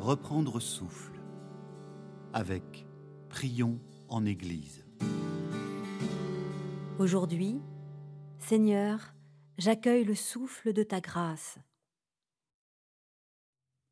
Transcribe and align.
Reprendre 0.00 0.60
souffle 0.60 1.20
avec 2.32 2.86
Prions 3.28 3.78
en 4.08 4.24
Église. 4.24 4.86
Aujourd'hui, 6.98 7.60
Seigneur, 8.38 9.14
j'accueille 9.58 10.04
le 10.04 10.14
souffle 10.14 10.72
de 10.72 10.82
ta 10.82 11.02
grâce. 11.02 11.58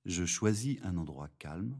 Je 0.07 0.25
choisis 0.25 0.79
un 0.83 0.97
endroit 0.97 1.29
calme, 1.39 1.79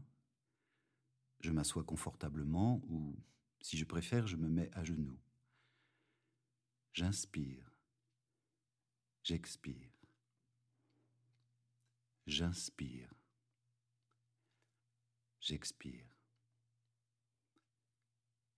je 1.39 1.49
m'assois 1.51 1.83
confortablement 1.83 2.83
ou, 2.87 3.15
si 3.61 3.77
je 3.77 3.85
préfère, 3.85 4.27
je 4.27 4.35
me 4.35 4.47
mets 4.47 4.69
à 4.73 4.83
genoux. 4.83 5.19
J'inspire, 6.93 7.73
j'expire, 9.23 9.91
j'inspire, 12.27 13.09
j'expire, 15.39 16.05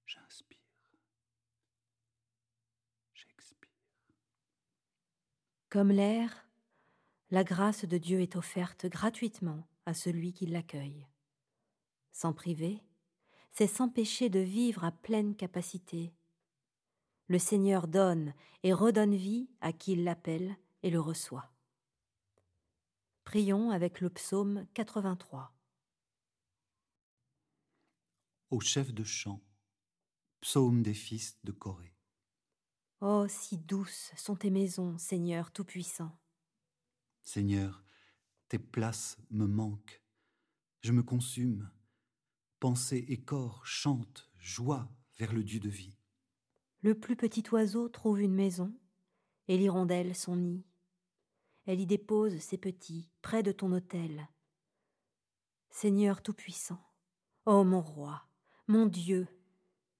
j'inspire, 0.05 0.57
j'expire. 3.13 3.69
Comme 5.69 5.91
l'air, 5.91 6.47
la 7.29 7.43
grâce 7.43 7.85
de 7.85 7.97
Dieu 7.97 8.21
est 8.21 8.35
offerte 8.35 8.87
gratuitement 8.87 9.67
à 9.85 9.93
celui 9.93 10.33
qui 10.33 10.45
l'accueille. 10.45 11.07
Sans 12.11 12.33
priver, 12.33 12.83
c'est 13.51 13.67
s'empêcher 13.67 14.29
de 14.29 14.39
vivre 14.39 14.83
à 14.83 14.91
pleine 14.91 15.35
capacité. 15.35 16.13
Le 17.27 17.39
Seigneur 17.39 17.87
donne 17.87 18.33
et 18.63 18.73
redonne 18.73 19.15
vie 19.15 19.49
à 19.61 19.71
qui 19.71 19.95
l'appelle 19.95 20.57
et 20.83 20.89
le 20.89 20.99
reçoit. 20.99 21.51
Prions 23.23 23.71
avec 23.71 24.01
le 24.01 24.09
psaume 24.09 24.65
83. 24.73 25.53
Au 28.51 28.59
chef 28.59 28.93
de 28.93 29.05
chant, 29.05 29.41
psaume 30.41 30.83
des 30.83 30.93
fils 30.93 31.37
de 31.45 31.53
Corée. 31.53 31.95
Oh, 32.99 33.25
si 33.29 33.57
douces 33.57 34.11
sont 34.17 34.35
tes 34.35 34.49
maisons, 34.49 34.97
Seigneur 34.97 35.53
Tout-Puissant. 35.53 36.19
Seigneur, 37.21 37.81
tes 38.49 38.59
places 38.59 39.17
me 39.29 39.47
manquent, 39.47 40.03
je 40.81 40.91
me 40.91 41.01
consume. 41.01 41.71
Pensée 42.59 43.05
et 43.07 43.23
corps 43.23 43.65
chantent 43.65 44.29
joie 44.37 44.91
vers 45.17 45.31
le 45.31 45.45
Dieu 45.45 45.61
de 45.61 45.69
vie. 45.69 45.97
Le 46.81 46.99
plus 46.99 47.15
petit 47.15 47.45
oiseau 47.53 47.87
trouve 47.87 48.19
une 48.19 48.35
maison, 48.35 48.77
et 49.47 49.57
l'hirondelle 49.57 50.13
son 50.13 50.35
nid. 50.35 50.65
Elle 51.63 51.79
y 51.79 51.85
dépose 51.85 52.37
ses 52.39 52.57
petits 52.57 53.09
près 53.21 53.43
de 53.43 53.53
ton 53.53 53.71
autel. 53.71 54.27
Seigneur 55.69 56.21
Tout-Puissant, 56.21 56.83
ô 57.45 57.63
mon 57.63 57.81
roi, 57.81 58.27
mon 58.67 58.85
Dieu, 58.85 59.27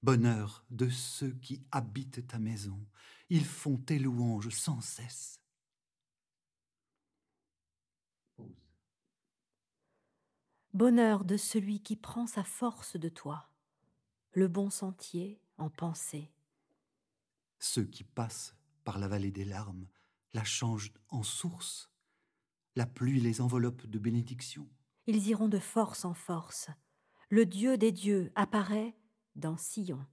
Bonheur 0.03 0.65
de 0.71 0.89
ceux 0.89 1.31
qui 1.41 1.61
habitent 1.71 2.27
ta 2.27 2.39
maison, 2.39 2.79
ils 3.29 3.45
font 3.45 3.77
tes 3.77 3.99
louanges 3.99 4.49
sans 4.49 4.81
cesse. 4.81 5.41
bonheur 10.73 11.25
de 11.25 11.37
celui 11.37 11.81
qui 11.81 11.95
prend 11.95 12.27
sa 12.27 12.43
force 12.43 12.95
de 12.95 13.09
toi, 13.09 13.49
le 14.33 14.47
bon 14.47 14.69
sentier 14.69 15.41
en 15.57 15.69
pensée. 15.69 16.31
Ceux 17.59 17.83
qui 17.83 18.03
passent 18.03 18.55
par 18.83 18.97
la 18.97 19.07
vallée 19.07 19.31
des 19.31 19.45
larmes 19.45 19.87
la 20.33 20.43
changent 20.43 20.93
en 21.09 21.23
source. 21.23 21.91
La 22.75 22.85
pluie 22.85 23.19
les 23.19 23.41
enveloppe 23.41 23.85
de 23.85 23.99
bénédictions. 23.99 24.69
Ils 25.07 25.27
iront 25.27 25.49
de 25.49 25.59
force 25.59 26.05
en 26.05 26.13
force. 26.13 26.69
Le 27.31 27.45
Dieu 27.45 27.77
des 27.77 27.93
dieux 27.93 28.29
apparaît 28.35 28.93
dans 29.37 29.55
Sion. 29.55 30.05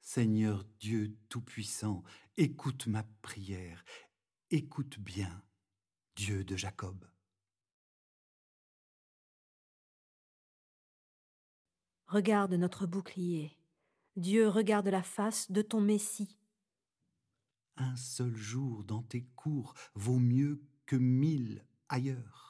Seigneur 0.00 0.64
Dieu 0.80 1.16
Tout-Puissant, 1.28 2.02
écoute 2.36 2.88
ma 2.88 3.04
prière, 3.22 3.84
écoute 4.50 4.98
bien, 4.98 5.44
Dieu 6.16 6.42
de 6.42 6.56
Jacob. 6.56 7.08
Regarde 12.08 12.54
notre 12.54 12.86
bouclier. 12.86 13.56
Dieu 14.16 14.48
regarde 14.48 14.88
la 14.88 15.04
face 15.04 15.52
de 15.52 15.62
ton 15.62 15.80
Messie. 15.80 16.36
Un 17.76 17.94
seul 17.94 18.34
jour 18.34 18.82
dans 18.82 19.04
tes 19.04 19.22
cours 19.36 19.74
vaut 19.94 20.18
mieux 20.18 20.60
que 20.84 20.96
mille 20.96 21.64
ailleurs. 21.88 22.45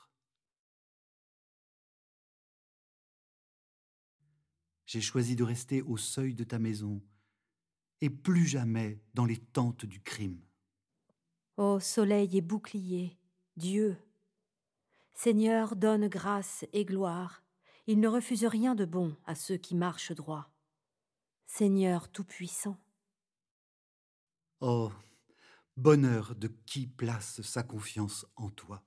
J'ai 4.86 5.00
choisi 5.00 5.36
de 5.36 5.44
rester 5.44 5.82
au 5.82 5.97
seuil 5.97 6.34
de 6.34 6.44
ta 6.44 6.58
maison 6.58 7.02
et 8.00 8.10
plus 8.10 8.47
jamais 8.47 9.00
dans 9.14 9.24
les 9.24 9.38
tentes 9.38 9.84
du 9.84 10.00
crime. 10.00 10.41
Ô 11.56 11.80
soleil 11.80 12.36
et 12.36 12.42
bouclier, 12.42 13.19
Dieu, 13.56 13.97
Seigneur, 15.14 15.76
donne 15.76 16.08
grâce 16.08 16.64
et 16.72 16.84
gloire 16.84 17.42
il 17.88 18.00
ne 18.00 18.08
refuse 18.08 18.44
rien 18.44 18.74
de 18.74 18.84
bon 18.84 19.16
à 19.26 19.34
ceux 19.34 19.56
qui 19.56 19.76
marchent 19.76 20.12
droit. 20.12 20.50
Seigneur 21.47 22.10
Tout-Puissant. 22.10 22.76
Oh, 24.60 24.91
bonheur 25.76 26.34
de 26.34 26.48
qui 26.66 26.88
place 26.88 27.42
sa 27.42 27.62
confiance 27.62 28.26
en 28.34 28.50
toi. 28.50 28.82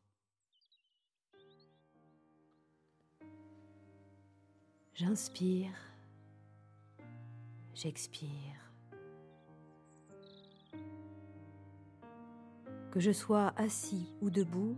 J'inspire, 4.94 5.72
j'expire. 7.82 8.30
Que 12.92 13.00
je 13.00 13.12
sois 13.12 13.54
assis 13.56 14.08
ou 14.22 14.30
debout, 14.30 14.78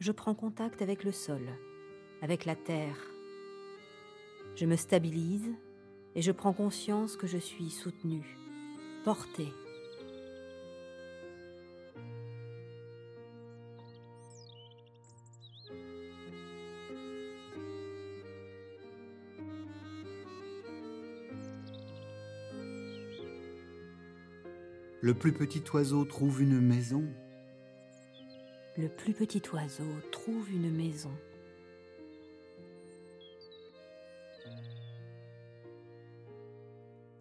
je 0.00 0.12
prends 0.12 0.34
contact 0.34 0.80
avec 0.80 1.04
le 1.04 1.12
sol, 1.12 1.46
avec 2.22 2.44
la 2.44 2.56
terre, 2.56 2.96
je 4.54 4.64
me 4.64 4.76
stabilise 4.76 5.52
et 6.14 6.22
je 6.22 6.32
prends 6.32 6.52
conscience 6.52 7.16
que 7.16 7.26
je 7.26 7.38
suis 7.38 7.70
soutenue, 7.70 8.38
portée. 9.04 9.52
Le 25.00 25.14
plus 25.14 25.32
petit 25.32 25.62
oiseau 25.72 26.04
trouve 26.04 26.42
une 26.42 26.60
maison. 26.60 27.04
Le 28.76 28.88
plus 28.88 29.12
petit 29.12 29.42
oiseau 29.52 29.84
trouve 30.10 30.50
une 30.50 30.72
maison. 30.72 31.12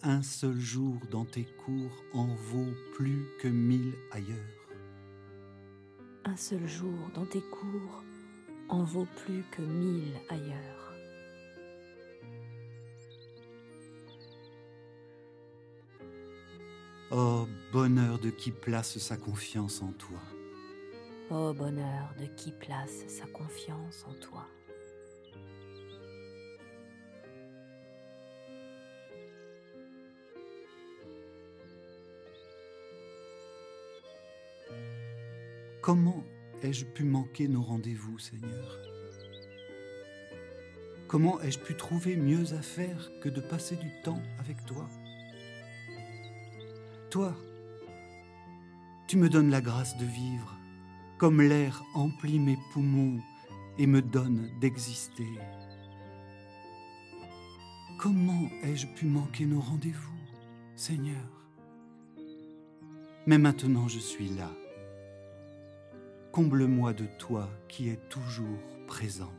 Un 0.02 0.24
seul 0.24 0.58
jour 0.58 1.00
dans 1.12 1.26
tes 1.26 1.46
cours 1.46 2.04
en 2.14 2.34
vaut 2.34 2.74
plus 2.96 3.28
que 3.40 3.48
mille 3.48 3.94
ailleurs. 4.12 4.38
Un 6.26 6.36
seul 6.36 6.68
jour 6.68 7.12
dans 7.14 7.28
tes 7.28 7.42
cours 7.42 8.04
en 8.70 8.84
vaut 8.84 9.08
plus 9.24 9.44
que 9.52 9.62
mille 9.62 10.16
ailleurs. 10.30 10.77
Oh 17.20 17.48
bonheur 17.74 18.20
de 18.20 18.30
qui 18.30 18.52
place 18.52 19.00
sa 19.00 19.18
confiance 19.18 19.82
en 19.82 19.92
toi. 19.94 20.20
Oh 21.32 21.52
bonheur 21.52 22.14
de 22.20 22.28
qui 22.28 22.52
place 22.52 23.08
sa 23.08 23.26
confiance 23.26 24.06
en 24.08 24.14
toi. 24.22 24.46
Comment 35.82 36.24
ai-je 36.62 36.86
pu 36.86 37.04
manquer 37.04 37.48
nos 37.48 37.64
rendez-vous, 37.64 38.20
Seigneur? 38.20 38.78
Comment 41.08 41.42
ai-je 41.42 41.58
pu 41.58 41.76
trouver 41.76 42.16
mieux 42.16 42.54
à 42.54 42.62
faire 42.62 43.10
que 43.24 43.30
de 43.30 43.42
passer 43.42 43.76
du 43.76 43.90
temps 44.04 44.22
avec 44.38 44.64
toi? 44.68 44.88
Toi, 47.10 47.34
tu 49.08 49.16
me 49.16 49.30
donnes 49.30 49.50
la 49.50 49.62
grâce 49.62 49.98
de 49.98 50.06
vivre, 50.06 50.54
comme 51.18 51.42
l'air 51.42 51.82
emplit 51.96 52.38
mes 52.38 52.58
poumons 52.74 53.22
et 53.78 53.88
me 53.88 54.02
donne 54.02 54.50
d'exister. 54.60 55.30
Comment 57.98 58.50
ai-je 58.62 58.88
pu 58.88 59.06
manquer 59.06 59.46
nos 59.46 59.62
rendez-vous, 59.62 60.20
Seigneur? 60.76 61.48
Mais 63.26 63.38
maintenant 63.38 63.88
je 63.88 64.00
suis 64.00 64.30
là 64.30 64.52
Comble-moi 66.34 66.94
de 66.94 67.06
toi 67.18 67.50
qui 67.70 67.90
es 67.90 68.00
toujours 68.10 68.60
présent. 68.86 69.34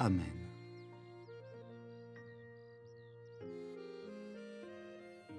Amen. 0.00 0.45